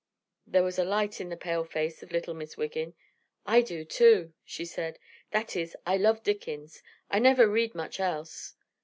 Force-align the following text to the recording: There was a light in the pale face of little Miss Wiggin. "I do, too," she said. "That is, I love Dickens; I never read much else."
There 0.47 0.63
was 0.63 0.79
a 0.79 0.83
light 0.83 1.21
in 1.21 1.29
the 1.29 1.37
pale 1.37 1.63
face 1.63 2.01
of 2.01 2.11
little 2.11 2.33
Miss 2.33 2.57
Wiggin. 2.57 2.95
"I 3.45 3.61
do, 3.61 3.85
too," 3.85 4.33
she 4.43 4.65
said. 4.65 4.97
"That 5.29 5.55
is, 5.55 5.77
I 5.85 5.95
love 5.97 6.23
Dickens; 6.23 6.81
I 7.11 7.19
never 7.19 7.47
read 7.47 7.75
much 7.75 7.99
else." 7.99 8.55